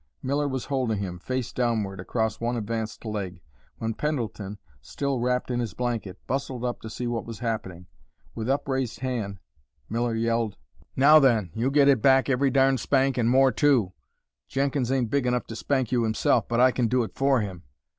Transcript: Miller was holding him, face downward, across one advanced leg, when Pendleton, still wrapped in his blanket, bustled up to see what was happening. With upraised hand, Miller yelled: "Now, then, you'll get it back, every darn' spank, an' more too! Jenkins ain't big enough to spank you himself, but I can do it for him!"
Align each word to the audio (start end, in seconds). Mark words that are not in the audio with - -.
Miller 0.23 0.47
was 0.47 0.65
holding 0.65 0.97
him, 0.97 1.19
face 1.19 1.53
downward, 1.53 1.99
across 1.99 2.39
one 2.41 2.57
advanced 2.57 3.05
leg, 3.05 3.39
when 3.77 3.93
Pendleton, 3.93 4.57
still 4.81 5.19
wrapped 5.19 5.51
in 5.51 5.59
his 5.59 5.75
blanket, 5.75 6.17
bustled 6.25 6.65
up 6.65 6.81
to 6.81 6.89
see 6.89 7.05
what 7.05 7.23
was 7.23 7.37
happening. 7.37 7.85
With 8.33 8.49
upraised 8.49 9.01
hand, 9.01 9.37
Miller 9.89 10.15
yelled: 10.15 10.57
"Now, 10.95 11.19
then, 11.19 11.51
you'll 11.53 11.69
get 11.69 11.87
it 11.87 12.01
back, 12.01 12.29
every 12.29 12.49
darn' 12.49 12.79
spank, 12.79 13.15
an' 13.19 13.27
more 13.29 13.51
too! 13.51 13.93
Jenkins 14.47 14.91
ain't 14.91 15.11
big 15.11 15.27
enough 15.27 15.45
to 15.45 15.55
spank 15.55 15.91
you 15.91 16.01
himself, 16.01 16.47
but 16.47 16.59
I 16.59 16.71
can 16.71 16.87
do 16.87 17.03
it 17.03 17.13
for 17.13 17.41
him!" 17.41 17.61